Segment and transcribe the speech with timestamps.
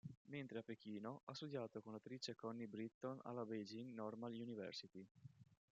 [0.33, 5.07] Mentre era a Pechino, ha studiato con l'attrice Connie Britton alla Beijing Normal University.